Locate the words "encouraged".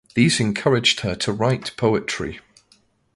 0.39-1.01